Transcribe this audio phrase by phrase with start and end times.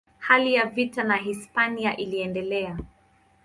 [0.19, 2.77] Hali ya vita na Hispania iliendelea.